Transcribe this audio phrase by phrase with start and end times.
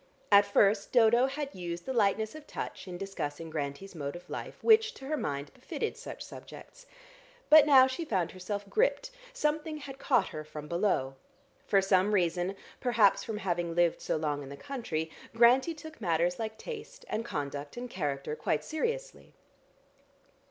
[0.31, 4.57] At first Dodo had used the lightness of touch, in discussing Grantie's mode of life,
[4.63, 6.87] which, to her mind, befitted such subjects.
[7.51, 11.17] But now she found herself gripped; something had caught her from below.
[11.67, 16.39] For some reason perhaps from having lived so long in the country Grantie took matters
[16.39, 19.35] like tastes and conduct and character quite seriously.